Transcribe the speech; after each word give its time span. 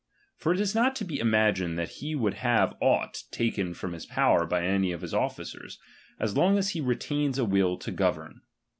For 0.35 0.51
it 0.51 0.59
is 0.59 0.73
not 0.73 0.95
to 0.95 1.05
be 1.05 1.19
imagined 1.19 1.77
that 1.77 1.97
tie 2.01 2.15
would 2.15 2.33
have 2.33 2.75
aught 2.81 3.21
taken 3.29 3.75
from 3.75 3.93
his 3.93 4.07
power 4.07 4.47
by 4.47 4.65
any 4.65 4.91
of 4.91 5.01
his 5.01 5.13
officers, 5.13 5.77
as 6.19 6.35
long 6.35 6.57
as 6.57 6.71
he 6.71 6.81
retains 6.81 7.37
a 7.37 7.45
will 7.45 7.77
to 7.77 7.91
govern. 7.91 8.41